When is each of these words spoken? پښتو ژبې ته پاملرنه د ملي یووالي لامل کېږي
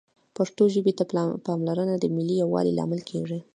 پښتو 0.37 0.63
ژبې 0.73 0.93
ته 0.97 1.03
پاملرنه 1.47 1.95
د 1.99 2.05
ملي 2.15 2.35
یووالي 2.43 2.71
لامل 2.79 3.01
کېږي 3.09 3.39